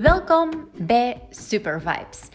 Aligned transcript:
Welkom 0.00 0.50
bij 0.76 1.20
Super 1.30 1.80
Vibes. 1.80 2.28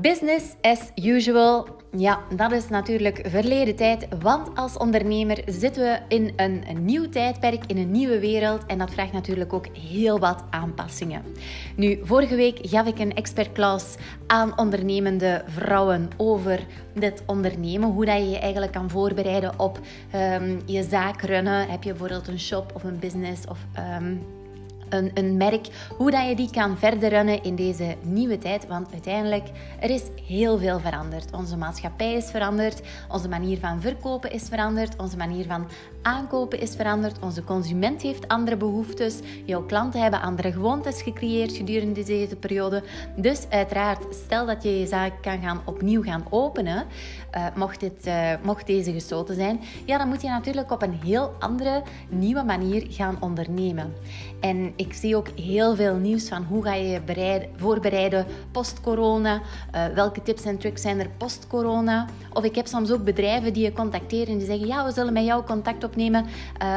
Business 0.00 0.54
as 0.60 0.90
usual. 0.94 1.68
Ja, 1.96 2.20
dat 2.36 2.52
is 2.52 2.68
natuurlijk 2.68 3.20
verleden 3.26 3.76
tijd, 3.76 4.06
want 4.20 4.56
als 4.58 4.76
ondernemer 4.76 5.42
zitten 5.46 5.82
we 5.82 5.98
in 6.08 6.32
een, 6.36 6.84
nieuw 6.84 7.08
tijdperk, 7.08 7.64
in 7.66 7.76
een 7.76 7.90
nieuwe 7.90 8.18
wereld 8.18 8.66
en 8.66 8.78
dat 8.78 8.90
vraagt 8.90 9.12
natuurlijk 9.12 9.52
ook 9.52 9.66
heel 9.76 10.18
wat 10.18 10.44
aanpassingen. 10.50 11.22
Nu, 11.76 11.98
vorige 12.02 12.36
week 12.36 12.58
gaf 12.62 12.86
ik 12.86 12.98
een 12.98 13.14
expertclass 13.14 13.96
aan 14.26 14.58
ondernemende 14.58 15.42
vrouwen 15.46 16.08
over 16.16 16.66
dit 16.94 17.22
ondernemen, 17.26 17.88
hoe 17.88 18.04
dat 18.04 18.16
je 18.18 18.30
je 18.30 18.38
eigenlijk 18.38 18.72
kan 18.72 18.90
voorbereiden 18.90 19.58
op 19.58 19.78
um, 20.14 20.60
je 20.66 20.82
zaak 20.82 21.22
runnen. 21.22 21.68
Heb 21.68 21.82
je 21.82 21.90
bijvoorbeeld 21.90 22.28
een 22.28 22.40
shop 22.40 22.72
of 22.74 22.84
een 22.84 22.98
business 22.98 23.46
of... 23.46 23.58
Um, 24.00 24.37
een, 24.88 25.10
een 25.14 25.36
merk, 25.36 25.68
hoe 25.96 26.10
dat 26.10 26.28
je 26.28 26.36
die 26.36 26.50
kan 26.50 26.78
verder 26.78 27.08
runnen 27.08 27.42
in 27.42 27.54
deze 27.54 27.96
nieuwe 28.02 28.38
tijd. 28.38 28.66
Want 28.66 28.92
uiteindelijk, 28.92 29.48
er 29.80 29.90
is 29.90 30.02
heel 30.26 30.58
veel 30.58 30.80
veranderd. 30.80 31.32
Onze 31.32 31.56
maatschappij 31.56 32.14
is 32.14 32.30
veranderd, 32.30 32.80
onze 33.08 33.28
manier 33.28 33.58
van 33.58 33.80
verkopen 33.80 34.32
is 34.32 34.48
veranderd, 34.48 34.96
onze 34.96 35.16
manier 35.16 35.44
van 35.44 35.66
aankopen 36.02 36.60
is 36.60 36.74
veranderd, 36.74 37.18
onze 37.20 37.44
consument 37.44 38.02
heeft 38.02 38.28
andere 38.28 38.56
behoeftes, 38.56 39.18
jouw 39.44 39.62
klanten 39.62 40.00
hebben 40.00 40.20
andere 40.20 40.52
gewoontes 40.52 41.02
gecreëerd 41.02 41.52
gedurende 41.52 42.02
deze 42.02 42.36
periode. 42.36 42.82
Dus 43.16 43.46
uiteraard, 43.48 44.14
stel 44.14 44.46
dat 44.46 44.62
je 44.62 44.78
je 44.78 44.86
zaak 44.86 45.12
kan 45.22 45.40
gaan 45.40 45.60
opnieuw 45.64 46.02
gaan 46.02 46.24
openen, 46.30 46.86
uh, 47.36 47.46
mocht, 47.56 47.80
dit, 47.80 48.06
uh, 48.06 48.32
mocht 48.42 48.66
deze 48.66 48.92
gesloten 48.92 49.34
zijn, 49.34 49.60
ja, 49.84 49.98
dan 49.98 50.08
moet 50.08 50.22
je 50.22 50.28
natuurlijk 50.28 50.72
op 50.72 50.82
een 50.82 51.00
heel 51.04 51.32
andere, 51.38 51.82
nieuwe 52.08 52.42
manier 52.42 52.86
gaan 52.88 53.16
ondernemen. 53.20 53.94
En 54.40 54.72
ik 54.78 54.92
zie 54.92 55.16
ook 55.16 55.28
heel 55.28 55.76
veel 55.76 55.94
nieuws 55.94 56.28
van 56.28 56.42
hoe 56.42 56.62
ga 56.62 56.74
je 56.74 56.88
je 56.88 57.00
bereiden, 57.00 57.48
voorbereiden 57.56 58.26
post-corona. 58.52 59.40
Uh, 59.74 59.86
welke 59.86 60.22
tips 60.22 60.44
en 60.44 60.58
tricks 60.58 60.82
zijn 60.82 61.00
er 61.00 61.08
post-corona? 61.16 62.06
Of 62.32 62.44
ik 62.44 62.54
heb 62.54 62.66
soms 62.66 62.90
ook 62.90 63.04
bedrijven 63.04 63.52
die 63.52 63.64
je 63.64 63.72
contacteren 63.72 64.26
en 64.26 64.38
die 64.38 64.46
zeggen: 64.46 64.66
Ja, 64.66 64.84
we 64.84 64.92
zullen 64.92 65.12
met 65.12 65.24
jou 65.24 65.44
contact 65.44 65.84
opnemen 65.84 66.24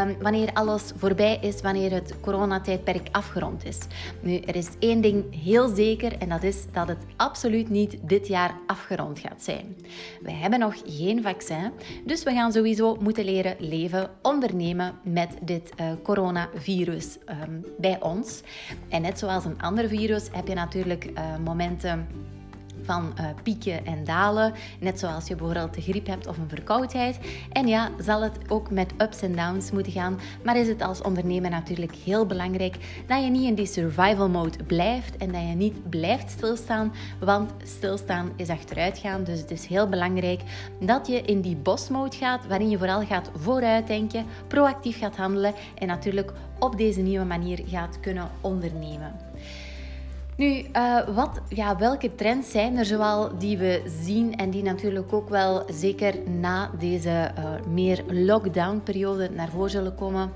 um, 0.06 0.16
wanneer 0.22 0.50
alles 0.54 0.92
voorbij 0.96 1.38
is, 1.42 1.62
wanneer 1.62 1.92
het 1.92 2.16
coronatijdperk 2.22 3.08
afgerond 3.12 3.66
is. 3.66 3.78
Nu, 4.22 4.38
er 4.38 4.56
is 4.56 4.70
één 4.80 5.02
ding 5.02 5.44
heel 5.44 5.68
zeker 5.68 6.18
en 6.18 6.30
dat 6.30 6.44
is 6.44 6.66
dat 6.72 6.88
het 6.88 7.06
absoluut 7.16 7.70
niet 7.70 7.98
dit 8.02 8.28
jaar 8.28 8.56
afgerond 8.68 9.20
gaat 9.20 9.44
zijn. 9.44 9.76
We 10.22 10.32
hebben 10.32 10.60
nog 10.60 10.76
geen 10.86 11.22
vaccin, 11.22 11.72
dus 12.06 12.24
we 12.24 12.32
gaan 12.32 12.52
sowieso 12.52 12.98
moeten 13.00 13.26
leren 13.26 13.56
leven, 13.60 14.10
ondernemen 14.22 15.00
met 15.04 15.30
dit 15.42 15.72
uh, 15.80 15.92
coronavirus 16.04 17.18
um, 17.30 17.66
bij 17.78 17.91
ons. 18.00 18.42
En 18.90 19.02
net 19.02 19.20
zoals 19.20 19.46
een 19.46 19.62
ander 19.62 19.88
virus 19.88 20.30
heb 20.32 20.48
je 20.48 20.54
natuurlijk 20.54 21.06
uh, 21.06 21.38
momenten 21.44 22.08
van 22.84 23.14
uh, 23.20 23.26
pieken 23.44 23.86
en 23.86 24.04
dalen. 24.04 24.54
Net 24.80 25.00
zoals 25.00 25.28
je 25.28 25.36
bijvoorbeeld 25.36 25.74
de 25.74 25.82
griep 25.82 26.08
hebt 26.08 26.28
of 26.28 26.38
een 26.38 26.50
verkoudheid. 26.50 27.20
En 27.52 27.68
ja, 27.68 27.90
zal 28.00 28.22
het 28.22 28.38
ook 28.48 28.72
met 28.72 28.94
ups 28.98 29.22
en 29.22 29.36
downs 29.36 29.72
moeten 29.72 29.92
gaan. 29.92 30.20
Maar 30.44 30.58
is 30.58 30.68
het 30.68 30.82
als 30.82 31.02
ondernemer 31.02 31.50
natuurlijk 31.50 31.96
heel 31.96 32.26
belangrijk 32.26 33.04
dat 33.08 33.24
je 33.24 33.30
niet 33.30 33.48
in 33.48 33.56
die 33.56 33.66
survival 33.66 34.30
mode 34.30 34.64
blijft 34.64 35.18
en 35.18 35.32
dat 35.32 35.42
je 35.42 35.56
niet 35.56 35.90
blijft 35.90 36.32
stilstaan. 36.32 36.94
Want 37.20 37.52
stilstaan 37.64 38.32
is 38.36 38.50
achteruitgaan. 38.50 39.24
Dus 39.24 39.40
het 39.40 39.52
is 39.52 39.66
heel 39.66 39.88
belangrijk 39.88 40.42
dat 40.80 41.08
je 41.08 41.22
in 41.22 41.42
die 41.42 41.58
mode 41.92 42.16
gaat, 42.16 42.48
waarin 42.48 42.70
je 42.70 42.78
vooral 42.78 43.06
gaat 43.06 43.32
vooruitdenken, 43.36 44.26
proactief 44.48 45.00
gaat 45.00 45.16
handelen 45.16 45.54
en 45.76 45.88
natuurlijk 45.88 46.32
op 46.60 46.78
deze 46.78 47.02
nieuwe 47.02 47.26
manier 47.26 47.60
gaat 47.66 48.00
kunnen 48.00 48.30
ondernemen. 48.42 49.16
Nu, 50.38 50.66
uh, 50.76 51.08
wat, 51.16 51.42
ja, 51.50 51.78
welke 51.78 52.16
trends 52.16 52.52
zijn 52.52 52.78
er 52.78 52.86
zoal 52.86 53.38
die 53.38 53.58
we 53.58 53.82
zien 54.04 54.36
en 54.36 54.50
die 54.50 54.64
natuurlijk 54.64 55.14
ook 55.14 55.30
wel 55.30 55.64
zeker 55.72 56.30
na 56.30 56.70
deze 56.80 57.32
uh, 57.38 57.74
meer 57.74 58.04
lockdown-periode 58.08 59.30
naar 59.30 59.50
voren 59.50 59.70
zullen 59.70 59.96
komen? 59.96 60.32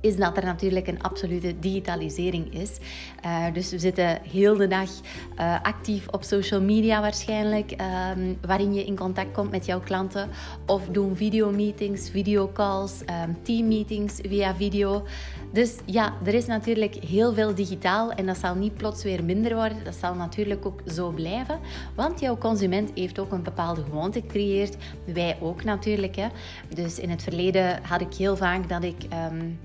Is 0.00 0.16
dat 0.16 0.36
er 0.36 0.44
natuurlijk 0.44 0.86
een 0.86 1.02
absolute 1.02 1.58
digitalisering 1.58 2.54
is. 2.54 2.78
Uh, 3.24 3.44
dus 3.52 3.70
we 3.70 3.78
zitten 3.78 4.18
heel 4.22 4.56
de 4.56 4.66
dag 4.66 4.90
uh, 5.38 5.62
actief 5.62 6.08
op 6.08 6.22
social 6.22 6.60
media 6.60 7.00
waarschijnlijk, 7.00 7.70
um, 8.16 8.38
waarin 8.46 8.74
je 8.74 8.84
in 8.84 8.96
contact 8.96 9.32
komt 9.32 9.50
met 9.50 9.66
jouw 9.66 9.80
klanten. 9.80 10.28
Of 10.66 10.86
doen 10.86 11.16
videomeetings, 11.16 12.10
videocalls, 12.10 13.00
um, 13.00 13.36
teammeetings 13.42 14.18
via 14.22 14.54
video. 14.54 15.04
Dus 15.52 15.76
ja, 15.84 16.14
er 16.24 16.34
is 16.34 16.46
natuurlijk 16.46 16.94
heel 16.94 17.34
veel 17.34 17.54
digitaal 17.54 18.12
en 18.12 18.26
dat 18.26 18.38
zal 18.38 18.54
niet 18.54 18.74
plots 18.74 19.02
weer 19.02 19.24
minder 19.24 19.54
worden. 19.54 19.84
Dat 19.84 19.94
zal 19.94 20.14
natuurlijk 20.14 20.66
ook 20.66 20.82
zo 20.86 21.10
blijven, 21.10 21.58
want 21.94 22.20
jouw 22.20 22.38
consument 22.38 22.90
heeft 22.94 23.18
ook 23.18 23.32
een 23.32 23.42
bepaalde 23.42 23.82
gewoonte 23.82 24.20
gecreëerd. 24.20 24.76
Wij 25.04 25.36
ook 25.40 25.64
natuurlijk. 25.64 26.16
Hè. 26.16 26.26
Dus 26.74 26.98
in 26.98 27.10
het 27.10 27.22
verleden 27.22 27.80
had 27.82 28.00
ik 28.00 28.14
heel 28.14 28.36
vaak 28.36 28.68
dat 28.68 28.84
ik... 28.84 28.96
Um, 29.32 29.58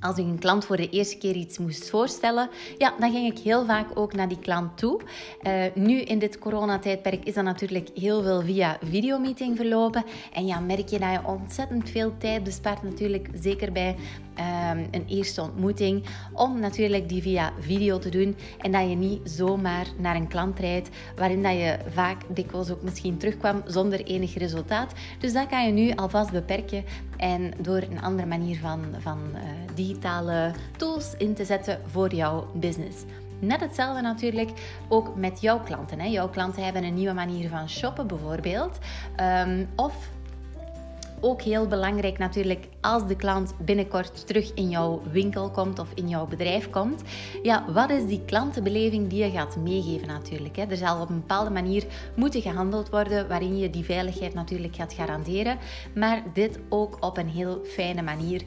als 0.00 0.18
ik 0.18 0.24
een 0.24 0.38
klant 0.38 0.64
voor 0.64 0.76
de 0.76 0.90
eerste 0.90 1.18
keer 1.18 1.34
iets 1.34 1.58
moest 1.58 1.90
voorstellen, 1.90 2.48
ja, 2.78 2.94
dan 2.98 3.12
ging 3.12 3.32
ik 3.32 3.38
heel 3.38 3.64
vaak 3.64 3.88
ook 3.94 4.12
naar 4.12 4.28
die 4.28 4.38
klant 4.38 4.78
toe. 4.78 5.00
Uh, 5.42 5.64
nu 5.74 6.00
in 6.00 6.18
dit 6.18 6.38
coronatijdperk 6.38 7.24
is 7.24 7.34
dat 7.34 7.44
natuurlijk 7.44 7.88
heel 7.94 8.22
veel 8.22 8.42
via 8.42 8.78
videomeeting 8.82 9.56
verlopen. 9.56 10.04
En 10.32 10.46
ja, 10.46 10.60
merk 10.60 10.88
je 10.88 10.98
dat 10.98 11.12
je 11.12 11.20
ontzettend 11.26 11.90
veel 11.90 12.12
tijd 12.18 12.44
bespaart 12.44 12.82
natuurlijk, 12.82 13.28
zeker 13.34 13.72
bij 13.72 13.96
um, 14.38 14.88
een 14.90 15.04
eerste 15.08 15.42
ontmoeting, 15.42 16.04
om 16.32 16.60
natuurlijk 16.60 17.08
die 17.08 17.22
via 17.22 17.52
video 17.60 17.98
te 17.98 18.08
doen 18.08 18.36
en 18.58 18.72
dat 18.72 18.88
je 18.88 18.96
niet 18.96 19.20
zomaar 19.24 19.86
naar 19.98 20.16
een 20.16 20.28
klant 20.28 20.58
rijdt, 20.58 20.88
waarin 21.16 21.42
dat 21.42 21.52
je 21.52 21.78
vaak 21.88 22.22
dikwijls 22.28 22.70
ook 22.70 22.82
misschien 22.82 23.18
terugkwam 23.18 23.62
zonder 23.66 24.04
enig 24.04 24.34
resultaat. 24.34 24.92
Dus 25.18 25.32
dat 25.32 25.46
kan 25.46 25.66
je 25.66 25.72
nu 25.72 25.94
alvast 25.94 26.32
beperken 26.32 26.84
en 27.16 27.52
door 27.58 27.82
een 27.82 28.02
andere 28.02 28.28
manier 28.28 28.58
van, 28.58 28.84
van 28.98 29.18
uh, 29.34 29.40
digitale 29.74 30.52
tools 30.76 31.14
in 31.18 31.34
te 31.34 31.44
zetten 31.44 31.80
voor 31.86 32.14
jouw 32.14 32.46
business. 32.54 33.04
Net 33.38 33.60
hetzelfde 33.60 34.02
natuurlijk 34.02 34.50
ook 34.88 35.16
met 35.16 35.40
jouw 35.40 35.60
klanten. 35.60 36.00
Hè. 36.00 36.06
Jouw 36.06 36.28
klanten 36.28 36.64
hebben 36.64 36.84
een 36.84 36.94
nieuwe 36.94 37.14
manier 37.14 37.48
van 37.48 37.68
shoppen 37.68 38.06
bijvoorbeeld. 38.06 38.78
Um, 39.46 39.68
of 39.76 40.08
ook 41.26 41.42
heel 41.42 41.66
belangrijk 41.66 42.18
natuurlijk 42.18 42.68
als 42.80 43.06
de 43.06 43.16
klant 43.16 43.54
binnenkort 43.58 44.26
terug 44.26 44.54
in 44.54 44.68
jouw 44.68 45.02
winkel 45.12 45.50
komt 45.50 45.78
of 45.78 45.88
in 45.94 46.08
jouw 46.08 46.26
bedrijf 46.26 46.70
komt. 46.70 47.02
Ja, 47.42 47.72
wat 47.72 47.90
is 47.90 48.06
die 48.06 48.22
klantenbeleving 48.26 49.08
die 49.08 49.24
je 49.24 49.30
gaat 49.30 49.56
meegeven 49.56 50.06
natuurlijk. 50.06 50.56
Hè? 50.56 50.64
Er 50.64 50.76
zal 50.76 51.00
op 51.00 51.08
een 51.08 51.20
bepaalde 51.20 51.50
manier 51.50 51.84
moeten 52.14 52.42
gehandeld 52.42 52.90
worden 52.90 53.28
waarin 53.28 53.58
je 53.58 53.70
die 53.70 53.84
veiligheid 53.84 54.34
natuurlijk 54.34 54.76
gaat 54.76 54.92
garanderen. 54.92 55.58
Maar 55.94 56.22
dit 56.32 56.58
ook 56.68 56.96
op 57.00 57.16
een 57.16 57.28
heel 57.28 57.60
fijne 57.64 58.02
manier. 58.02 58.42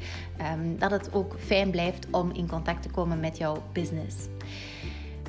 Um, 0.53 0.77
dat 0.77 0.91
het 0.91 1.13
ook 1.13 1.35
fijn 1.39 1.71
blijft 1.71 2.07
om 2.11 2.31
in 2.33 2.47
contact 2.47 2.81
te 2.81 2.89
komen 2.89 3.19
met 3.19 3.37
jouw 3.37 3.63
business. 3.73 4.15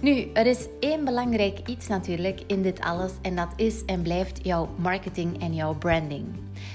Nu, 0.00 0.30
er 0.32 0.46
is 0.46 0.66
één 0.78 1.04
belangrijk 1.04 1.68
iets 1.68 1.86
natuurlijk 1.86 2.40
in 2.46 2.62
dit 2.62 2.80
alles 2.80 3.12
en 3.22 3.36
dat 3.36 3.52
is 3.56 3.84
en 3.84 4.02
blijft 4.02 4.44
jouw 4.44 4.68
marketing 4.76 5.40
en 5.40 5.54
jouw 5.54 5.74
branding. 5.74 6.26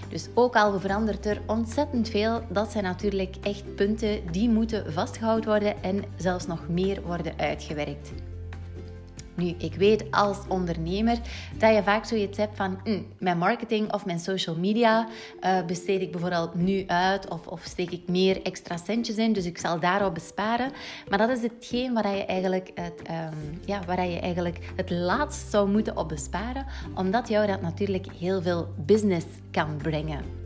Dus 0.10 0.28
ook 0.34 0.56
al 0.56 0.80
verandert 0.80 1.26
er 1.26 1.42
ontzettend 1.46 2.10
veel, 2.10 2.42
dat 2.50 2.72
zijn 2.72 2.84
natuurlijk 2.84 3.36
echt 3.42 3.76
punten 3.76 4.32
die 4.32 4.50
moeten 4.50 4.94
vastgehouden 4.94 5.50
worden 5.50 5.84
en 5.84 6.04
zelfs 6.16 6.48
nog 6.48 6.68
meer 6.70 7.02
worden 7.02 7.34
uitgewerkt. 7.38 8.12
Nu, 9.36 9.56
ik 9.58 9.76
weet 9.76 10.12
als 10.12 10.38
ondernemer 10.48 11.18
dat 11.58 11.76
je 11.76 11.84
vaak 11.84 12.06
zoiets 12.06 12.38
hebt 12.38 12.56
van 12.56 12.80
hm, 12.84 13.02
mijn 13.20 13.38
marketing 13.38 13.94
of 13.94 14.06
mijn 14.06 14.20
social 14.20 14.56
media 14.56 15.08
uh, 15.42 15.66
besteed 15.66 16.02
ik 16.02 16.12
bijvoorbeeld 16.12 16.56
nu 16.56 16.84
uit 16.88 17.30
of, 17.30 17.48
of, 17.48 17.62
steek 17.64 17.92
ik 17.92 18.08
meer 18.08 18.42
extra 18.42 18.78
centjes 18.78 19.16
in, 19.16 19.34
dus 19.34 19.46
ik 19.46 19.58
zal 19.58 19.80
daarop 19.80 20.14
besparen. 20.14 20.72
Maar 21.10 21.18
dat 21.18 21.30
is 21.30 21.42
hetgeen 21.42 21.94
waar 21.94 22.16
je 22.16 22.26
eigenlijk 22.26 22.72
het, 22.76 23.02
um, 23.10 23.60
ja, 23.66 23.82
waar 23.86 24.08
je 24.08 24.20
eigenlijk 24.20 24.60
het 24.76 24.90
laatst 24.90 25.50
zou 25.50 25.70
moeten 25.70 25.98
op 25.98 26.10
besparen, 26.10 26.66
omdat 26.96 27.28
jou 27.28 27.48
dat 27.48 27.62
natuurlijk 27.62 28.08
heel 28.20 28.42
veel 28.42 28.68
business 28.78 29.26
kan 29.52 29.78
brengen. 29.78 30.44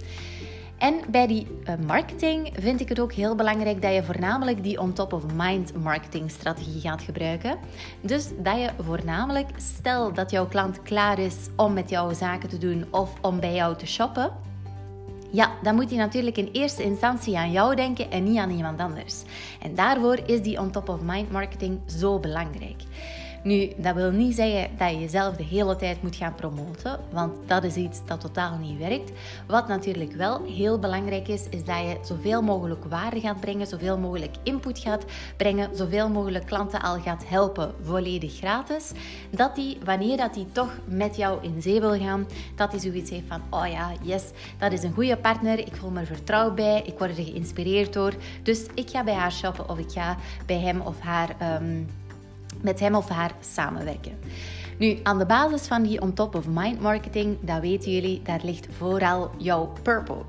En 0.79 0.99
bij 1.09 1.27
die 1.27 1.47
uh, 1.47 1.73
marketing 1.87 2.49
vind 2.59 2.81
ik 2.81 2.89
het 2.89 2.99
ook 2.99 3.13
heel 3.13 3.35
belangrijk 3.35 3.81
dat 3.81 3.93
je 3.93 4.03
voornamelijk 4.03 4.63
die 4.63 4.79
on-top-of-mind 4.79 5.73
marketing 5.83 6.31
strategie 6.31 6.81
gaat 6.81 7.01
gebruiken. 7.01 7.57
Dus 8.01 8.29
dat 8.37 8.59
je 8.59 8.69
voornamelijk, 8.83 9.47
stel 9.57 10.13
dat 10.13 10.31
jouw 10.31 10.47
klant 10.47 10.81
klaar 10.81 11.19
is 11.19 11.35
om 11.55 11.73
met 11.73 11.89
jouw 11.89 12.13
zaken 12.13 12.49
te 12.49 12.57
doen 12.57 12.85
of 12.89 13.13
om 13.21 13.39
bij 13.39 13.53
jou 13.53 13.77
te 13.77 13.87
shoppen, 13.87 14.31
ja, 15.31 15.51
dan 15.63 15.75
moet 15.75 15.89
hij 15.89 15.99
natuurlijk 15.99 16.37
in 16.37 16.49
eerste 16.51 16.83
instantie 16.83 17.37
aan 17.37 17.51
jou 17.51 17.75
denken 17.75 18.11
en 18.11 18.23
niet 18.23 18.37
aan 18.37 18.51
iemand 18.51 18.79
anders. 18.79 19.23
En 19.61 19.75
daarvoor 19.75 20.19
is 20.25 20.41
die 20.41 20.59
on-top-of-mind 20.59 21.31
marketing 21.31 21.79
zo 21.85 22.19
belangrijk. 22.19 22.81
Nu, 23.43 23.71
dat 23.77 23.95
wil 23.95 24.11
niet 24.11 24.35
zeggen 24.35 24.69
dat 24.77 24.89
je 24.89 24.99
jezelf 24.99 25.35
de 25.35 25.43
hele 25.43 25.75
tijd 25.75 26.01
moet 26.01 26.15
gaan 26.15 26.35
promoten, 26.35 26.99
want 27.11 27.35
dat 27.47 27.63
is 27.63 27.75
iets 27.75 28.05
dat 28.05 28.21
totaal 28.21 28.57
niet 28.57 28.77
werkt. 28.77 29.11
Wat 29.47 29.67
natuurlijk 29.67 30.11
wel 30.11 30.43
heel 30.45 30.79
belangrijk 30.79 31.27
is, 31.27 31.49
is 31.49 31.63
dat 31.63 31.77
je 31.77 31.97
zoveel 32.01 32.41
mogelijk 32.41 32.85
waarde 32.85 33.19
gaat 33.19 33.39
brengen, 33.39 33.67
zoveel 33.67 33.97
mogelijk 33.97 34.35
input 34.43 34.79
gaat 34.79 35.05
brengen, 35.37 35.75
zoveel 35.75 36.09
mogelijk 36.09 36.45
klanten 36.45 36.81
al 36.81 36.99
gaat 36.99 37.27
helpen, 37.27 37.73
volledig 37.83 38.37
gratis. 38.37 38.91
Dat 39.29 39.55
die, 39.55 39.77
wanneer 39.83 40.17
dat 40.17 40.33
die 40.33 40.51
toch 40.51 40.71
met 40.85 41.15
jou 41.15 41.43
in 41.43 41.61
zee 41.61 41.79
wil 41.79 41.97
gaan, 41.97 42.27
dat 42.55 42.71
die 42.71 42.79
zoiets 42.79 43.09
heeft 43.09 43.27
van, 43.27 43.41
oh 43.49 43.67
ja, 43.67 43.91
yes, 44.01 44.23
dat 44.57 44.71
is 44.71 44.83
een 44.83 44.93
goede 44.93 45.17
partner, 45.17 45.59
ik 45.59 45.75
voel 45.75 45.89
me 45.89 45.99
er 45.99 46.05
vertrouwd 46.05 46.55
bij, 46.55 46.81
ik 46.85 46.97
word 46.97 47.17
er 47.17 47.23
geïnspireerd 47.23 47.93
door, 47.93 48.13
dus 48.43 48.65
ik 48.73 48.89
ga 48.89 49.03
bij 49.03 49.13
haar 49.13 49.31
shoppen 49.31 49.69
of 49.69 49.77
ik 49.77 49.91
ga 49.91 50.17
bij 50.45 50.59
hem 50.59 50.81
of 50.81 50.99
haar... 50.99 51.59
Um, 51.61 51.87
met 52.61 52.79
hem 52.79 52.95
of 52.95 53.09
haar 53.09 53.31
samenwerken. 53.39 54.17
Nu, 54.77 54.99
aan 55.03 55.17
de 55.17 55.25
basis 55.25 55.67
van 55.67 55.83
die 55.83 56.01
on 56.01 56.13
top 56.13 56.35
of 56.35 56.47
mind 56.47 56.81
marketing, 56.81 57.37
dat 57.41 57.61
weten 57.61 57.91
jullie, 57.91 58.21
daar 58.21 58.39
ligt 58.43 58.67
vooral 58.77 59.31
jouw 59.37 59.73
purpose. 59.83 60.27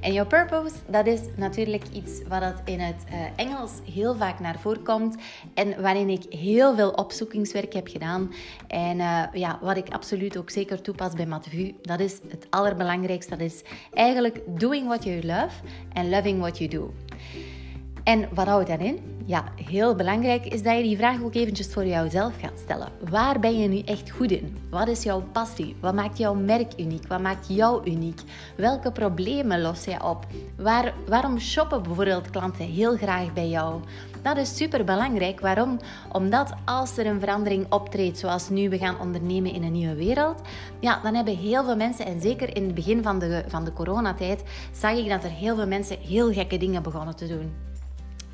En 0.00 0.12
jouw 0.12 0.26
purpose, 0.26 0.74
dat 0.88 1.06
is 1.06 1.20
natuurlijk 1.36 1.84
iets 1.92 2.22
wat 2.28 2.42
het 2.42 2.60
in 2.64 2.80
het 2.80 3.04
uh, 3.08 3.14
Engels 3.36 3.72
heel 3.92 4.14
vaak 4.14 4.40
naar 4.40 4.58
voren 4.58 4.82
komt 4.82 5.16
en 5.54 5.82
waarin 5.82 6.08
ik 6.08 6.24
heel 6.28 6.74
veel 6.74 6.90
opzoekingswerk 6.90 7.72
heb 7.72 7.88
gedaan. 7.88 8.32
En 8.66 8.98
uh, 8.98 9.22
ja, 9.32 9.58
wat 9.62 9.76
ik 9.76 9.88
absoluut 9.88 10.36
ook 10.36 10.50
zeker 10.50 10.82
toepas 10.82 11.12
bij 11.12 11.26
Matvu, 11.26 11.74
dat 11.82 12.00
is 12.00 12.20
het 12.28 12.46
allerbelangrijkste. 12.50 13.36
Dat 13.36 13.40
is 13.40 13.62
eigenlijk 13.92 14.40
doing 14.46 14.86
what 14.86 15.04
you 15.04 15.22
love 15.22 15.62
and 15.92 16.08
loving 16.08 16.38
what 16.38 16.58
you 16.58 16.70
do. 16.70 16.94
En 18.04 18.28
wat 18.34 18.46
houdt 18.46 18.68
dat 18.68 18.80
in? 18.80 18.98
Ja, 19.26 19.44
heel 19.64 19.94
belangrijk 19.94 20.46
is 20.46 20.62
dat 20.62 20.76
je 20.76 20.82
die 20.82 20.96
vraag 20.96 21.22
ook 21.22 21.34
eventjes 21.34 21.72
voor 21.72 21.86
jouzelf 21.86 22.32
gaat 22.40 22.58
stellen. 22.58 22.88
Waar 23.10 23.40
ben 23.40 23.58
je 23.58 23.68
nu 23.68 23.78
echt 23.78 24.10
goed 24.10 24.30
in? 24.30 24.56
Wat 24.70 24.88
is 24.88 25.02
jouw 25.02 25.22
passie? 25.32 25.76
Wat 25.80 25.94
maakt 25.94 26.18
jouw 26.18 26.34
merk 26.34 26.72
uniek? 26.76 27.06
Wat 27.06 27.20
maakt 27.20 27.46
jou 27.48 27.90
uniek? 27.90 28.20
Welke 28.56 28.92
problemen 28.92 29.60
los 29.60 29.84
je 29.84 30.04
op? 30.04 30.26
Waar, 30.56 30.94
waarom 31.08 31.38
shoppen 31.38 31.82
bijvoorbeeld 31.82 32.30
klanten 32.30 32.64
heel 32.64 32.96
graag 32.96 33.32
bij 33.32 33.48
jou? 33.48 33.80
Dat 34.22 34.36
is 34.36 34.56
super 34.56 34.84
belangrijk. 34.84 35.40
Waarom? 35.40 35.78
Omdat 36.12 36.52
als 36.64 36.96
er 36.96 37.06
een 37.06 37.20
verandering 37.20 37.72
optreedt, 37.72 38.18
zoals 38.18 38.48
nu 38.48 38.68
we 38.68 38.78
gaan 38.78 39.00
ondernemen 39.00 39.52
in 39.52 39.62
een 39.62 39.72
nieuwe 39.72 39.94
wereld, 39.94 40.40
ja, 40.80 41.00
dan 41.02 41.14
hebben 41.14 41.36
heel 41.36 41.64
veel 41.64 41.76
mensen, 41.76 42.06
en 42.06 42.20
zeker 42.20 42.56
in 42.56 42.64
het 42.64 42.74
begin 42.74 43.02
van 43.02 43.18
de, 43.18 43.44
van 43.46 43.64
de 43.64 43.72
coronatijd, 43.72 44.42
zag 44.72 44.96
ik 44.96 45.08
dat 45.08 45.24
er 45.24 45.30
heel 45.30 45.54
veel 45.54 45.66
mensen 45.66 45.98
heel 45.98 46.32
gekke 46.32 46.56
dingen 46.56 46.82
begonnen 46.82 47.16
te 47.16 47.26
doen. 47.26 47.72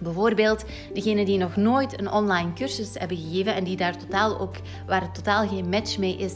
Bijvoorbeeld 0.00 0.64
degenen 0.94 1.24
die 1.24 1.38
nog 1.38 1.56
nooit 1.56 2.00
een 2.00 2.10
online 2.10 2.52
cursus 2.52 2.90
hebben 2.94 3.16
gegeven 3.16 3.54
en 3.54 3.64
die 3.64 3.76
daar 3.76 3.96
totaal 3.96 4.38
ook, 4.38 4.54
waar 4.86 5.00
het 5.00 5.14
totaal 5.14 5.48
geen 5.48 5.68
match 5.68 5.98
mee 5.98 6.16
is 6.16 6.32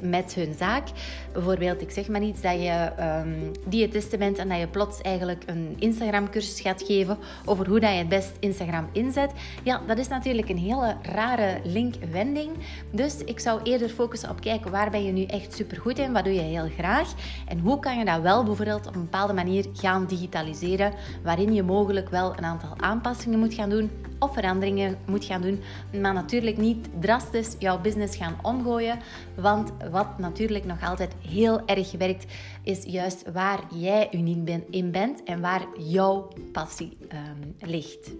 met, 0.00 0.34
hun 0.34 0.54
zaak. 0.58 0.88
Bijvoorbeeld, 1.32 1.80
ik 1.80 1.90
zeg 1.90 2.08
maar 2.08 2.22
iets, 2.22 2.40
dat 2.40 2.52
je 2.52 2.90
um, 3.00 3.52
diëtiste 3.66 4.16
bent 4.16 4.38
en 4.38 4.48
dat 4.48 4.58
je 4.58 4.66
plots 4.66 5.00
eigenlijk 5.00 5.42
een 5.46 5.76
Instagram 5.78 6.30
cursus 6.30 6.60
gaat 6.60 6.82
geven 6.82 7.18
over 7.44 7.68
hoe 7.68 7.80
dat 7.80 7.90
je 7.90 7.96
het 7.96 8.08
best 8.08 8.32
Instagram 8.40 8.88
inzet. 8.92 9.30
Ja, 9.62 9.80
dat 9.86 9.98
is 9.98 10.08
natuurlijk 10.08 10.48
een 10.48 10.58
hele 10.58 10.96
rare 11.02 11.60
linkwending. 11.64 12.50
Dus 12.90 13.24
ik 13.24 13.40
zou 13.40 13.60
eerder 13.62 13.88
focussen 13.88 14.30
op 14.30 14.40
kijken 14.40 14.70
waar 14.70 14.90
ben 14.90 15.04
je 15.04 15.12
nu 15.12 15.24
echt 15.24 15.54
super 15.54 15.80
goed 15.80 15.98
in, 15.98 16.12
wat 16.12 16.24
doe 16.24 16.34
je 16.34 16.40
heel 16.40 16.68
graag 16.78 17.12
en 17.48 17.58
hoe 17.58 17.78
kan 17.78 17.98
je 17.98 18.04
dat 18.04 18.20
wel 18.20 18.44
bijvoorbeeld 18.44 18.86
op 18.86 18.94
een 18.94 19.00
bepaalde 19.00 19.32
manier 19.32 19.66
gaan 19.72 20.06
digitaliseren, 20.06 20.92
waarin 21.22 21.54
je 21.54 21.62
mogelijk 21.62 22.08
wel 22.08 22.32
een 22.36 22.44
aantal 22.44 22.70
aanpassingen 22.76 23.02
aanpassingen 23.04 23.38
moet 23.38 23.54
gaan 23.54 23.70
doen 23.70 23.90
of 24.18 24.34
veranderingen 24.34 24.98
moet 25.06 25.24
gaan 25.24 25.42
doen. 25.42 25.60
Maar 26.00 26.12
natuurlijk 26.14 26.56
niet 26.56 26.88
drastisch 27.00 27.56
jouw 27.58 27.80
business 27.80 28.16
gaan 28.16 28.36
omgooien. 28.42 28.98
Want 29.34 29.72
wat 29.90 30.18
natuurlijk 30.18 30.64
nog 30.64 30.82
altijd 30.82 31.12
heel 31.28 31.66
erg 31.66 31.92
werkt, 31.92 32.32
is 32.62 32.82
juist 32.84 33.32
waar 33.32 33.60
jij 33.74 34.08
uniek 34.12 34.64
in 34.70 34.90
bent 34.90 35.22
en 35.22 35.40
waar 35.40 35.66
jouw 35.78 36.28
passie 36.52 36.96
um, 37.12 37.54
ligt. 37.70 38.10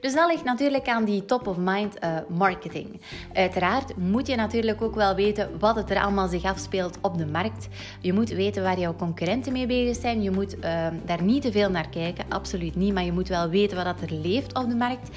Dus 0.00 0.14
dat 0.14 0.30
ligt 0.30 0.44
natuurlijk 0.44 0.88
aan 0.88 1.04
die 1.04 1.24
top-of-mind 1.24 2.04
uh, 2.04 2.10
marketing. 2.28 3.00
Uiteraard 3.32 3.96
moet 3.96 4.26
je 4.26 4.36
natuurlijk 4.36 4.82
ook 4.82 4.94
wel 4.94 5.14
weten 5.14 5.50
wat 5.58 5.76
het 5.76 5.90
er 5.90 6.02
allemaal 6.02 6.28
zich 6.28 6.44
afspeelt 6.44 6.98
op 7.02 7.18
de 7.18 7.26
markt. 7.26 7.68
Je 8.00 8.12
moet 8.12 8.28
weten 8.28 8.62
waar 8.62 8.78
jouw 8.78 8.94
concurrenten 8.94 9.52
mee 9.52 9.66
bezig 9.66 10.02
zijn. 10.02 10.22
Je 10.22 10.30
moet 10.30 10.56
uh, 10.56 10.86
daar 11.04 11.22
niet 11.22 11.42
te 11.42 11.52
veel 11.52 11.70
naar 11.70 11.88
kijken, 11.88 12.24
absoluut 12.28 12.76
niet. 12.76 12.94
Maar 12.94 13.04
je 13.04 13.12
moet 13.12 13.28
wel 13.28 13.48
weten 13.48 13.84
wat 13.84 14.00
er 14.00 14.12
leeft 14.12 14.58
op 14.58 14.68
de 14.68 14.76
markt. 14.76 15.08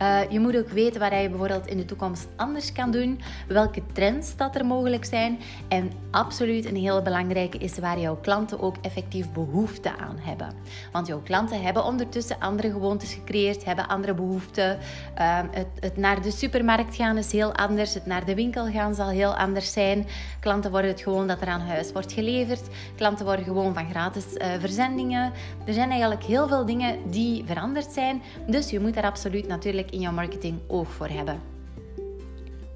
Uh, 0.00 0.30
je 0.30 0.40
moet 0.40 0.56
ook 0.56 0.68
weten 0.68 1.00
wat 1.00 1.12
je 1.12 1.28
bijvoorbeeld 1.28 1.66
in 1.66 1.76
de 1.76 1.84
toekomst 1.84 2.28
anders 2.36 2.72
kan 2.72 2.90
doen. 2.90 3.20
Welke 3.48 3.82
trends 3.92 4.36
dat 4.36 4.54
er 4.54 4.66
mogelijk 4.66 5.04
zijn. 5.04 5.38
En 5.68 5.90
absoluut 6.10 6.64
een 6.64 6.76
hele 6.76 7.02
belangrijke 7.02 7.58
is 7.58 7.78
waar 7.78 8.00
jouw 8.00 8.16
klanten 8.16 8.60
ook 8.60 8.76
effectief 8.82 9.32
behoefte 9.32 9.96
aan 9.96 10.16
hebben. 10.20 10.52
Want 10.92 11.06
jouw 11.06 11.20
klanten 11.20 11.62
hebben 11.62 11.84
ondertussen 11.84 12.38
andere 12.38 12.70
gewoontes 12.70 13.12
gecreëerd, 13.12 13.64
hebben 13.64 13.88
andere 13.88 14.14
behoeften 14.14 14.26
behoeften. 14.28 14.78
Ehm, 15.14 15.46
het, 15.50 15.66
het, 15.80 15.96
naar 15.96 16.22
de 16.22 16.30
supermarkt 16.30 16.96
gaan 16.96 17.16
is 17.16 17.32
heel 17.32 17.54
anders. 17.54 17.94
Het 17.94 18.06
naar 18.06 18.24
de 18.24 18.34
winkel 18.34 18.70
gaan 18.70 18.94
zal 18.94 19.08
heel 19.08 19.36
anders 19.36 19.72
zijn. 19.72 20.06
Klanten 20.40 20.70
worden 20.70 20.90
het 20.90 21.00
gewoon 21.00 21.26
dat 21.26 21.40
er 21.40 21.48
aan 21.48 21.60
huis 21.60 21.92
wordt 21.92 22.12
geleverd. 22.12 22.62
Klanten 22.96 23.24
worden 23.24 23.44
gewoon 23.44 23.74
van 23.74 23.90
gratis 23.90 24.24
uh, 24.34 24.46
verzendingen. 24.58 25.32
Er 25.66 25.72
zijn 25.72 25.90
eigenlijk 25.90 26.24
heel 26.24 26.48
veel 26.48 26.66
dingen 26.66 27.10
die 27.10 27.44
veranderd 27.46 27.92
zijn. 27.92 28.22
Dus 28.46 28.70
je 28.70 28.80
moet 28.80 28.94
daar 28.94 29.04
absoluut 29.04 29.46
natuurlijk 29.46 29.90
in 29.90 30.00
jouw 30.00 30.12
marketing 30.12 30.58
oog 30.66 30.90
voor 30.90 31.08
hebben. 31.08 31.56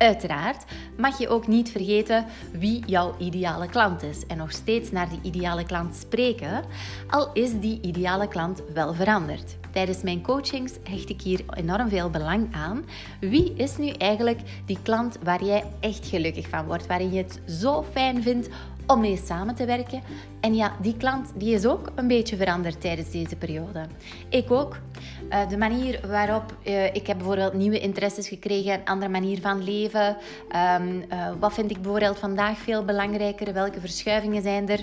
Uiteraard 0.03 0.65
mag 0.97 1.19
je 1.19 1.29
ook 1.29 1.47
niet 1.47 1.71
vergeten 1.71 2.27
wie 2.53 2.83
jouw 2.87 3.15
ideale 3.19 3.69
klant 3.69 4.03
is 4.03 4.27
en 4.27 4.37
nog 4.37 4.53
steeds 4.53 4.91
naar 4.91 5.09
die 5.09 5.19
ideale 5.23 5.65
klant 5.65 5.95
spreken, 5.95 6.65
al 7.11 7.33
is 7.33 7.61
die 7.61 7.81
ideale 7.81 8.29
klant 8.29 8.63
wel 8.75 8.95
veranderd. 8.95 9.57
Tijdens 9.73 10.03
mijn 10.03 10.23
coachings 10.23 10.73
hecht 10.83 11.09
ik 11.09 11.23
hier 11.23 11.41
enorm 11.55 11.89
veel 11.89 12.11
belang 12.11 12.55
aan. 12.55 12.85
Wie 13.21 13.55
is 13.55 13.77
nu 13.77 13.89
eigenlijk 13.89 14.41
die 14.67 14.79
klant 14.83 15.19
waar 15.23 15.45
jij 15.45 15.65
echt 15.81 16.07
gelukkig 16.07 16.49
van 16.49 16.67
wordt, 16.67 16.87
waarin 16.87 17.13
je 17.13 17.19
het 17.19 17.41
zo 17.47 17.83
fijn 17.93 18.23
vindt 18.23 18.49
om 18.87 19.01
mee 19.01 19.21
samen 19.25 19.55
te 19.55 19.65
werken. 19.65 20.03
En 20.41 20.55
ja, 20.55 20.73
die 20.81 20.97
klant 20.97 21.33
die 21.35 21.55
is 21.55 21.67
ook 21.67 21.93
een 21.95 22.09
beetje 22.09 22.37
veranderd 22.37 22.81
tijdens 22.81 23.11
deze 23.11 23.37
periode. 23.37 23.87
Ik 24.29 24.51
ook. 24.51 24.77
Uh, 25.31 25.49
de 25.49 25.57
manier 25.57 26.01
waarop 26.07 26.57
uh, 26.65 26.85
ik 26.85 27.07
heb 27.07 27.17
bijvoorbeeld 27.17 27.53
nieuwe 27.53 27.81
interesses 27.81 28.29
gekregen, 28.29 28.73
een 28.73 28.85
andere 28.85 29.11
manier 29.11 29.41
van 29.41 29.65
leven. 29.65 30.17
Um, 30.79 31.05
uh, 31.13 31.29
wat 31.41 31.53
vind 31.53 31.71
ik 31.71 31.83
bijvoorbeeld 31.83 32.19
vandaag 32.19 32.59
veel 32.59 32.85
belangrijker? 32.85 33.53
Welke 33.53 33.81
verschuivingen 33.81 34.43
zijn 34.43 34.69
er? 34.69 34.81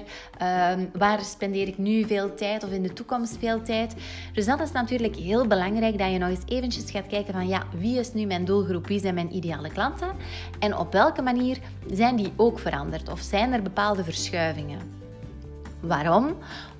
Um, 0.75 0.89
waar 0.93 1.21
spendeer 1.21 1.67
ik 1.67 1.77
nu 1.77 2.05
veel 2.05 2.35
tijd 2.35 2.63
of 2.63 2.71
in 2.71 2.83
de 2.83 2.93
toekomst 2.93 3.37
veel 3.39 3.61
tijd? 3.61 3.95
Dus 4.33 4.45
dat 4.45 4.59
is 4.61 4.71
natuurlijk 4.71 5.15
heel 5.15 5.47
belangrijk 5.47 5.97
dat 5.97 6.11
je 6.11 6.17
nog 6.17 6.29
eens 6.29 6.45
eventjes 6.45 6.91
gaat 6.91 7.07
kijken 7.07 7.33
van 7.33 7.47
ja, 7.47 7.63
wie 7.77 7.99
is 7.99 8.13
nu 8.13 8.25
mijn 8.25 8.45
doelgroep? 8.45 8.87
Wie 8.87 8.99
zijn 8.99 9.13
mijn 9.13 9.35
ideale 9.35 9.69
klanten? 9.69 10.07
En 10.59 10.77
op 10.77 10.91
welke 10.91 11.21
manier 11.21 11.57
zijn 11.91 12.15
die 12.15 12.33
ook 12.35 12.59
veranderd? 12.59 13.09
Of 13.09 13.19
zijn 13.19 13.53
er 13.53 13.61
bepaalde 13.61 13.88
verschuivingen? 13.95 14.79
Waarom? 15.79 16.35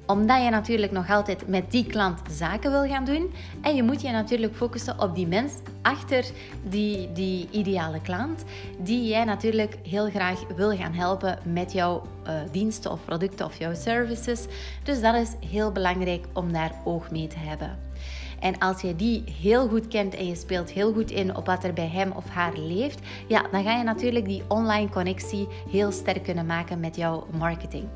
Omdat 0.05 0.43
je 0.43 0.49
natuurlijk 0.49 0.91
nog 0.91 1.09
altijd 1.09 1.47
met 1.47 1.71
die 1.71 1.85
klant 1.85 2.19
zaken 2.31 2.71
wil 2.71 2.87
gaan 2.87 3.05
doen. 3.05 3.33
En 3.61 3.75
je 3.75 3.83
moet 3.83 4.01
je 4.01 4.11
natuurlijk 4.11 4.55
focussen 4.55 4.99
op 4.99 5.15
die 5.15 5.27
mens 5.27 5.53
achter 5.81 6.25
die, 6.63 7.11
die 7.11 7.47
ideale 7.51 8.01
klant. 8.01 8.43
Die 8.79 9.07
jij 9.07 9.23
natuurlijk 9.23 9.77
heel 9.83 10.09
graag 10.09 10.39
wil 10.55 10.77
gaan 10.77 10.93
helpen 10.93 11.39
met 11.43 11.71
jouw 11.71 12.01
uh, 12.27 12.33
diensten 12.51 12.91
of 12.91 13.05
producten 13.05 13.45
of 13.45 13.59
jouw 13.59 13.73
services. 13.73 14.45
Dus 14.83 15.01
dat 15.01 15.15
is 15.15 15.49
heel 15.49 15.71
belangrijk 15.71 16.25
om 16.33 16.53
daar 16.53 16.71
oog 16.83 17.11
mee 17.11 17.27
te 17.27 17.39
hebben. 17.39 17.77
En 18.39 18.57
als 18.57 18.81
je 18.81 18.95
die 18.95 19.23
heel 19.41 19.67
goed 19.67 19.87
kent 19.87 20.15
en 20.15 20.27
je 20.27 20.35
speelt 20.35 20.71
heel 20.71 20.93
goed 20.93 21.11
in 21.11 21.35
op 21.35 21.45
wat 21.45 21.63
er 21.63 21.73
bij 21.73 21.87
hem 21.87 22.11
of 22.11 22.29
haar 22.29 22.57
leeft, 22.57 22.99
ja, 23.27 23.45
dan 23.51 23.63
ga 23.63 23.77
je 23.77 23.83
natuurlijk 23.83 24.25
die 24.25 24.43
online 24.47 24.89
connectie 24.89 25.47
heel 25.71 25.91
sterk 25.91 26.23
kunnen 26.23 26.45
maken 26.45 26.79
met 26.79 26.95
jouw 26.95 27.27
marketing. 27.37 27.87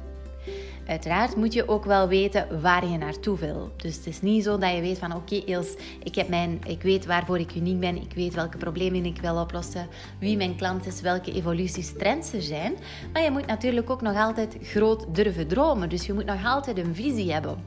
Uiteraard 0.88 1.36
moet 1.36 1.54
je 1.54 1.68
ook 1.68 1.86
wel 1.86 2.08
weten 2.08 2.62
waar 2.62 2.88
je 2.88 2.98
naartoe 2.98 3.38
wil. 3.38 3.72
Dus 3.76 3.96
het 3.96 4.06
is 4.06 4.22
niet 4.22 4.44
zo 4.44 4.58
dat 4.58 4.76
je 4.76 4.82
weet 4.82 4.98
van 4.98 5.14
oké 5.16 5.36
okay, 5.36 5.66
ik, 6.04 6.16
heb 6.16 6.28
mijn, 6.28 6.60
ik 6.68 6.82
weet 6.82 7.06
waarvoor 7.06 7.40
ik 7.40 7.56
uniek 7.56 7.80
ben, 7.80 7.96
ik 7.96 8.14
weet 8.16 8.34
welke 8.34 8.58
problemen 8.58 9.06
ik 9.06 9.22
wil 9.22 9.42
oplossen, 9.42 9.88
wie 10.20 10.38
mijn 10.38 10.56
klant 10.56 10.86
is, 10.86 11.02
welke 11.02 11.34
evoluties, 11.34 11.94
trends 11.98 12.34
er 12.34 12.42
zijn. 12.42 12.74
Maar 13.14 13.24
je 13.24 13.32
moet 13.32 13.46
natuurlijk 13.46 13.90
ook 13.90 14.02
nog 14.02 14.18
altijd 14.18 14.58
groot 14.62 15.16
durven 15.16 15.48
dromen. 15.48 15.90
Dus 15.90 16.06
je 16.06 16.14
moet 16.14 16.26
nog 16.26 16.46
altijd 16.46 16.78
een 16.78 16.96
visie 16.96 17.32
hebben. 17.32 17.58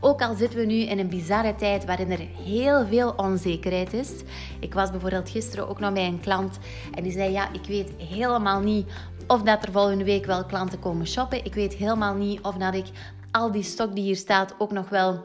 Ook 0.00 0.22
al 0.22 0.34
zitten 0.34 0.58
we 0.58 0.64
nu 0.64 0.74
in 0.74 0.98
een 0.98 1.08
bizarre 1.08 1.54
tijd 1.54 1.84
waarin 1.84 2.10
er 2.10 2.26
heel 2.44 2.86
veel 2.86 3.14
onzekerheid 3.16 3.92
is. 3.92 4.10
Ik 4.60 4.74
was 4.74 4.90
bijvoorbeeld 4.90 5.30
gisteren 5.30 5.68
ook 5.68 5.80
nog 5.80 5.92
bij 5.92 6.06
een 6.06 6.20
klant 6.20 6.58
en 6.94 7.02
die 7.02 7.12
zei 7.12 7.32
ja, 7.32 7.52
ik 7.52 7.64
weet 7.66 7.92
helemaal 7.98 8.60
niet 8.60 8.86
of 9.26 9.42
dat 9.42 9.64
er 9.66 9.72
volgende 9.72 10.04
week 10.04 10.26
wel 10.26 10.44
klanten 10.44 10.78
komen 10.78 11.06
shoppen. 11.06 11.44
Ik 11.44 11.54
weet 11.54 11.74
helemaal 11.74 12.14
niet 12.14 12.40
of 12.40 12.54
dat 12.54 12.74
ik 12.74 12.86
al 13.30 13.52
die 13.52 13.62
stok 13.62 13.94
die 13.94 14.04
hier 14.04 14.16
staat 14.16 14.54
ook 14.58 14.72
nog 14.72 14.88
wel 14.88 15.24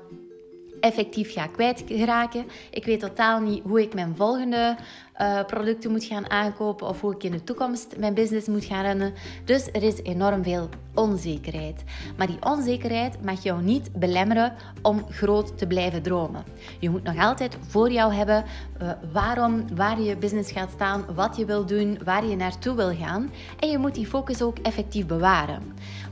effectief 0.79 1.33
ga 1.33 1.47
kwijtraken. 1.47 2.45
Ik 2.71 2.85
weet 2.85 2.99
totaal 2.99 3.39
niet 3.39 3.63
hoe 3.63 3.81
ik 3.81 3.93
mijn 3.93 4.15
volgende 4.15 4.77
uh, 5.21 5.45
producten 5.45 5.91
moet 5.91 6.03
gaan 6.03 6.29
aankopen 6.29 6.87
of 6.87 7.01
hoe 7.01 7.13
ik 7.13 7.23
in 7.23 7.31
de 7.31 7.43
toekomst 7.43 7.97
mijn 7.97 8.13
business 8.13 8.47
moet 8.47 8.65
gaan 8.65 8.85
runnen. 8.85 9.13
Dus 9.45 9.67
er 9.71 9.83
is 9.83 10.03
enorm 10.03 10.43
veel 10.43 10.69
onzekerheid. 10.93 11.83
Maar 12.17 12.27
die 12.27 12.37
onzekerheid 12.41 13.23
mag 13.23 13.43
jou 13.43 13.61
niet 13.63 13.91
belemmeren 13.93 14.53
om 14.81 15.05
groot 15.09 15.57
te 15.57 15.67
blijven 15.67 16.01
dromen. 16.01 16.43
Je 16.79 16.89
moet 16.89 17.03
nog 17.03 17.17
altijd 17.17 17.57
voor 17.67 17.91
jou 17.91 18.13
hebben 18.13 18.43
uh, 18.81 18.91
waarom, 19.11 19.75
waar 19.75 20.01
je 20.01 20.17
business 20.17 20.51
gaat 20.51 20.71
staan, 20.71 21.05
wat 21.15 21.37
je 21.37 21.45
wil 21.45 21.65
doen, 21.65 21.99
waar 22.03 22.25
je 22.25 22.35
naartoe 22.35 22.75
wil 22.75 22.95
gaan. 22.95 23.31
En 23.59 23.69
je 23.69 23.77
moet 23.77 23.95
die 23.95 24.07
focus 24.07 24.41
ook 24.41 24.57
effectief 24.57 25.05
bewaren. 25.05 25.61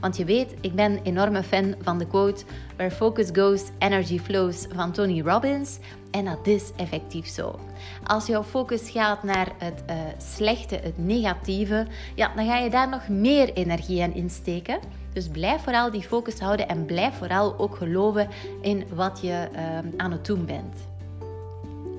Want 0.00 0.16
je 0.16 0.24
weet, 0.24 0.54
ik 0.60 0.74
ben 0.74 0.92
een 0.92 1.02
enorme 1.02 1.42
fan 1.42 1.74
van 1.82 1.98
de 1.98 2.06
quote 2.06 2.44
Where 2.76 2.94
focus 2.94 3.28
goes, 3.32 3.62
energy 3.78 4.18
flows 4.18 4.66
van 4.74 4.92
Tony 4.92 5.22
Robbins. 5.22 5.78
En 6.10 6.24
dat 6.24 6.46
is 6.46 6.72
effectief 6.76 7.26
zo. 7.26 7.58
Als 8.04 8.26
jouw 8.26 8.42
focus 8.42 8.90
gaat 8.90 9.22
naar 9.22 9.52
het 9.58 9.82
uh, 9.90 9.96
slechte, 10.18 10.74
het 10.74 10.98
negatieve, 10.98 11.86
ja, 12.14 12.34
dan 12.34 12.46
ga 12.46 12.58
je 12.58 12.70
daar 12.70 12.88
nog 12.88 13.08
meer 13.08 13.52
energie 13.52 14.02
aan 14.02 14.14
insteken. 14.14 14.78
Dus 15.12 15.28
blijf 15.28 15.62
vooral 15.62 15.90
die 15.90 16.02
focus 16.02 16.40
houden 16.40 16.68
en 16.68 16.84
blijf 16.84 17.14
vooral 17.14 17.58
ook 17.58 17.76
geloven 17.76 18.28
in 18.62 18.84
wat 18.94 19.20
je 19.22 19.48
uh, 19.52 19.78
aan 19.96 20.12
het 20.12 20.26
doen 20.26 20.44
bent. 20.44 20.76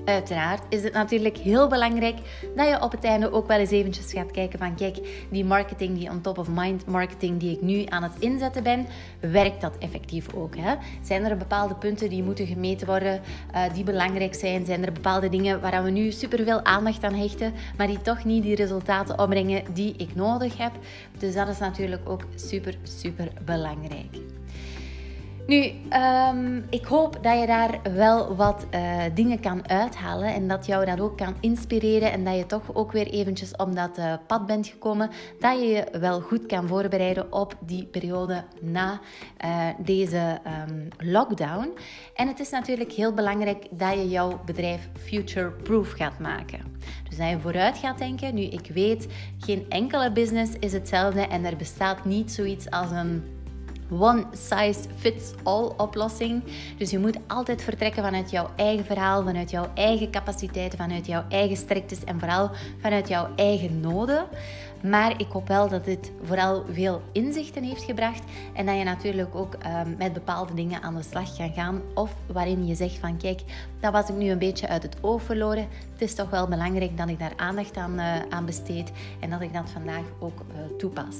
Uiteraard 0.04 0.62
is 0.68 0.82
het 0.82 0.92
natuurlijk 0.92 1.36
heel 1.36 1.68
belangrijk 1.68 2.18
dat 2.56 2.68
je 2.68 2.82
op 2.82 2.92
het 2.92 3.04
einde 3.04 3.32
ook 3.32 3.46
wel 3.46 3.58
eens 3.58 3.70
eventjes 3.70 4.12
gaat 4.12 4.30
kijken 4.30 4.58
van 4.58 4.74
kijk, 4.74 5.26
die 5.30 5.44
marketing, 5.44 5.98
die 5.98 6.10
on 6.10 6.20
top 6.20 6.38
of 6.38 6.48
mind 6.48 6.86
marketing 6.86 7.40
die 7.40 7.52
ik 7.52 7.60
nu 7.60 7.84
aan 7.88 8.02
het 8.02 8.12
inzetten 8.18 8.62
ben, 8.62 8.86
werkt 9.20 9.60
dat 9.60 9.78
effectief 9.78 10.34
ook? 10.34 10.56
Hè? 10.56 10.74
Zijn 11.02 11.24
er 11.24 11.36
bepaalde 11.36 11.74
punten 11.74 12.08
die 12.08 12.22
moeten 12.22 12.46
gemeten 12.46 12.86
worden, 12.86 13.20
uh, 13.54 13.74
die 13.74 13.84
belangrijk 13.84 14.34
zijn? 14.34 14.64
Zijn 14.64 14.84
er 14.84 14.92
bepaalde 14.92 15.28
dingen 15.28 15.60
waar 15.60 15.84
we 15.84 15.90
nu 15.90 16.10
superveel 16.10 16.64
aandacht 16.64 17.04
aan 17.04 17.14
hechten, 17.14 17.52
maar 17.76 17.86
die 17.86 18.02
toch 18.02 18.24
niet 18.24 18.42
die 18.42 18.54
resultaten 18.54 19.18
opbrengen 19.18 19.62
die 19.74 19.94
ik 19.96 20.14
nodig 20.14 20.56
heb? 20.56 20.72
Dus 21.18 21.34
dat 21.34 21.48
is 21.48 21.58
natuurlijk 21.58 22.08
ook 22.08 22.24
super, 22.34 22.78
super 22.82 23.28
belangrijk. 23.44 24.29
Nu, 25.50 25.72
um, 26.32 26.64
ik 26.68 26.84
hoop 26.84 27.18
dat 27.22 27.40
je 27.40 27.46
daar 27.46 27.80
wel 27.94 28.36
wat 28.36 28.66
uh, 28.74 29.02
dingen 29.14 29.40
kan 29.40 29.68
uithalen 29.68 30.34
en 30.34 30.48
dat 30.48 30.66
jou 30.66 30.84
dat 30.84 31.00
ook 31.00 31.16
kan 31.16 31.34
inspireren 31.40 32.12
en 32.12 32.24
dat 32.24 32.36
je 32.36 32.46
toch 32.46 32.74
ook 32.74 32.92
weer 32.92 33.06
eventjes 33.06 33.56
op 33.56 33.74
dat 33.74 33.98
uh, 33.98 34.14
pad 34.26 34.46
bent 34.46 34.66
gekomen, 34.66 35.10
dat 35.38 35.60
je 35.60 35.66
je 35.66 35.98
wel 35.98 36.20
goed 36.20 36.46
kan 36.46 36.68
voorbereiden 36.68 37.32
op 37.32 37.54
die 37.60 37.84
periode 37.84 38.44
na 38.60 39.00
uh, 39.44 39.66
deze 39.78 40.38
um, 40.68 40.88
lockdown. 40.98 41.68
En 42.14 42.28
het 42.28 42.40
is 42.40 42.50
natuurlijk 42.50 42.92
heel 42.92 43.14
belangrijk 43.14 43.66
dat 43.70 43.94
je 43.94 44.08
jouw 44.08 44.40
bedrijf 44.44 44.88
future-proof 44.98 45.90
gaat 45.90 46.18
maken. 46.18 46.60
Dus 47.08 47.18
dat 47.18 47.28
je 47.28 47.38
vooruit 47.40 47.78
gaat 47.78 47.98
denken. 47.98 48.34
Nu, 48.34 48.42
ik 48.42 48.70
weet, 48.74 49.06
geen 49.38 49.66
enkele 49.68 50.12
business 50.12 50.52
is 50.58 50.72
hetzelfde 50.72 51.26
en 51.26 51.44
er 51.44 51.56
bestaat 51.56 52.04
niet 52.04 52.32
zoiets 52.32 52.70
als 52.70 52.90
een 52.90 53.38
one 53.90 54.24
size 54.32 54.80
fits 54.96 55.32
all 55.42 55.72
oplossing. 55.76 56.42
Dus 56.78 56.90
je 56.90 56.98
moet 56.98 57.18
altijd 57.26 57.62
vertrekken 57.62 58.02
vanuit 58.02 58.30
jouw 58.30 58.50
eigen 58.56 58.84
verhaal, 58.84 59.22
vanuit 59.22 59.50
jouw 59.50 59.66
eigen 59.74 60.10
capaciteiten, 60.10 60.78
vanuit 60.78 61.06
jouw 61.06 61.24
eigen 61.28 61.56
sterktes 61.56 62.04
en 62.04 62.18
vooral 62.18 62.50
vanuit 62.80 63.08
jouw 63.08 63.28
eigen 63.36 63.80
noden. 63.80 64.26
Maar 64.82 65.20
ik 65.20 65.26
hoop 65.30 65.48
wel 65.48 65.68
dat 65.68 65.84
dit 65.84 66.12
vooral 66.22 66.64
veel 66.72 67.02
inzichten 67.12 67.62
heeft 67.62 67.82
gebracht 67.82 68.22
en 68.52 68.66
dat 68.66 68.76
je 68.76 68.84
natuurlijk 68.84 69.34
ook 69.34 69.54
um, 69.54 69.94
met 69.98 70.12
bepaalde 70.12 70.54
dingen 70.54 70.82
aan 70.82 70.94
de 70.94 71.02
slag 71.02 71.36
kan 71.36 71.52
gaan. 71.52 71.80
Of 71.94 72.14
waarin 72.26 72.66
je 72.66 72.74
zegt 72.74 72.98
van 72.98 73.16
kijk, 73.16 73.40
dat 73.80 73.92
was 73.92 74.08
ik 74.08 74.14
nu 74.14 74.30
een 74.30 74.38
beetje 74.38 74.68
uit 74.68 74.82
het 74.82 74.96
oog 75.00 75.22
verloren. 75.22 75.66
Het 75.92 76.08
is 76.08 76.14
toch 76.14 76.30
wel 76.30 76.48
belangrijk 76.48 76.96
dat 76.96 77.08
ik 77.08 77.18
daar 77.18 77.32
aandacht 77.36 77.76
aan, 77.76 77.98
uh, 77.98 78.16
aan 78.28 78.46
besteed 78.46 78.92
en 79.20 79.30
dat 79.30 79.40
ik 79.40 79.52
dat 79.52 79.70
vandaag 79.70 80.04
ook 80.18 80.40
uh, 80.40 80.78
toepas. 80.78 81.16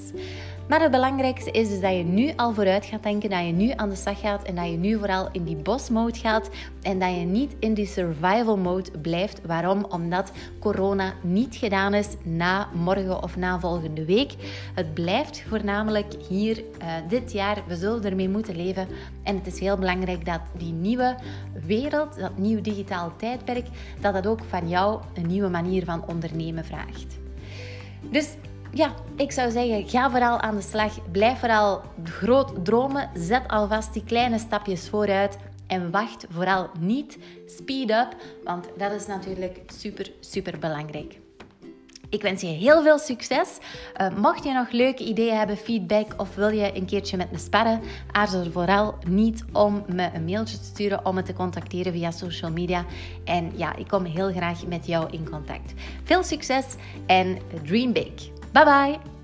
Maar 0.68 0.80
het 0.80 0.90
belangrijkste 0.90 1.50
is 1.50 1.68
dus 1.68 1.80
dat 1.80 1.96
je 1.96 2.02
nu 2.02 2.32
al 2.36 2.54
vooruit 2.54 2.84
gaat 2.84 3.02
denken, 3.02 3.30
dat 3.30 3.46
je 3.46 3.52
nu 3.52 3.72
aan 3.76 3.88
de 3.88 3.94
slag 3.94 4.20
gaat 4.20 4.42
en 4.42 4.54
dat 4.54 4.64
je 4.64 4.76
nu 4.76 4.98
vooral 4.98 5.28
in 5.32 5.44
die 5.44 5.56
boss 5.56 5.90
mode 5.90 6.18
gaat 6.18 6.50
en 6.82 6.98
dat 6.98 7.10
je 7.14 7.24
niet 7.24 7.56
in 7.58 7.74
die 7.74 7.86
survival 7.86 8.56
mode 8.56 8.90
blijft. 9.02 9.40
Waarom? 9.46 9.84
Omdat 9.88 10.32
corona 10.58 11.12
niet 11.22 11.56
gedaan 11.56 11.94
is 11.94 12.08
na 12.22 12.68
morgen 12.72 13.22
of 13.22 13.36
volgende 13.58 14.04
week. 14.04 14.34
Het 14.74 14.94
blijft 14.94 15.44
voornamelijk 15.48 16.14
hier 16.28 16.58
uh, 16.58 16.64
dit 17.08 17.32
jaar. 17.32 17.62
We 17.66 17.76
zullen 17.76 18.04
ermee 18.04 18.28
moeten 18.28 18.56
leven. 18.56 18.88
En 19.22 19.36
het 19.36 19.46
is 19.46 19.58
heel 19.58 19.76
belangrijk 19.76 20.24
dat 20.24 20.40
die 20.56 20.72
nieuwe 20.72 21.16
wereld, 21.66 22.18
dat 22.18 22.38
nieuw 22.38 22.60
digitaal 22.60 23.12
tijdperk, 23.16 23.66
dat 24.00 24.14
dat 24.14 24.26
ook 24.26 24.40
van 24.48 24.68
jou 24.68 25.00
een 25.14 25.26
nieuwe 25.26 25.48
manier 25.48 25.84
van 25.84 26.06
ondernemen 26.06 26.64
vraagt. 26.64 27.18
Dus 28.10 28.34
ja, 28.72 28.94
ik 29.16 29.32
zou 29.32 29.50
zeggen, 29.50 29.88
ga 29.88 30.10
vooral 30.10 30.40
aan 30.40 30.56
de 30.56 30.62
slag. 30.62 31.10
Blijf 31.10 31.38
vooral 31.38 31.82
groot 32.04 32.64
dromen. 32.64 33.10
Zet 33.14 33.48
alvast 33.48 33.92
die 33.92 34.04
kleine 34.04 34.38
stapjes 34.38 34.88
vooruit. 34.88 35.36
En 35.66 35.90
wacht 35.90 36.26
vooral 36.30 36.70
niet. 36.78 37.18
Speed 37.46 37.90
up, 37.90 38.16
want 38.44 38.68
dat 38.76 38.92
is 38.92 39.06
natuurlijk 39.06 39.60
super, 39.66 40.12
super 40.20 40.58
belangrijk. 40.58 41.18
Ik 42.10 42.22
wens 42.22 42.40
je 42.40 42.46
heel 42.46 42.82
veel 42.82 42.98
succes. 42.98 43.58
Uh, 44.00 44.16
mocht 44.16 44.44
je 44.44 44.52
nog 44.52 44.70
leuke 44.70 45.04
ideeën 45.04 45.36
hebben, 45.36 45.56
feedback 45.56 46.06
of 46.16 46.34
wil 46.34 46.48
je 46.48 46.76
een 46.76 46.86
keertje 46.86 47.16
met 47.16 47.32
me 47.32 47.38
sparren, 47.38 47.80
aarzel 48.12 48.50
vooral 48.50 48.98
niet 49.08 49.44
om 49.52 49.84
me 49.86 50.10
een 50.14 50.24
mailtje 50.24 50.58
te 50.58 50.64
sturen, 50.64 51.06
om 51.06 51.14
me 51.14 51.22
te 51.22 51.32
contacteren 51.32 51.92
via 51.92 52.10
social 52.10 52.50
media. 52.50 52.84
En 53.24 53.52
ja, 53.56 53.76
ik 53.76 53.88
kom 53.88 54.04
heel 54.04 54.32
graag 54.32 54.66
met 54.66 54.86
jou 54.86 55.10
in 55.10 55.30
contact. 55.30 55.72
Veel 56.04 56.22
succes 56.22 56.64
en 57.06 57.38
dream 57.64 57.92
big. 57.92 58.30
Bye 58.52 58.64
bye! 58.64 59.19